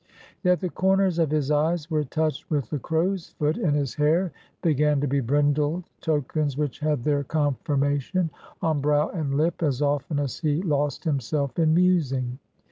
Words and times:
Yet 0.43 0.61
the 0.61 0.69
corners 0.71 1.19
of 1.19 1.29
his 1.29 1.51
eyes 1.51 1.91
were 1.91 2.03
touched 2.03 2.49
with 2.49 2.71
the 2.71 2.79
crow's 2.79 3.29
foot, 3.37 3.55
and 3.55 3.75
his 3.75 3.93
hair 3.93 4.31
began 4.63 4.99
to 4.99 5.07
be 5.07 5.19
brindled, 5.19 5.83
tokens 6.01 6.57
which 6.57 6.79
had 6.79 7.03
their 7.03 7.23
confirmation 7.23 8.31
on 8.63 8.81
brow 8.81 9.09
and 9.09 9.37
lip 9.37 9.61
as 9.61 9.79
often 9.79 10.17
as 10.17 10.39
he 10.39 10.63
lost 10.63 11.03
himself 11.03 11.59
in 11.59 11.75
musing. 11.75 12.39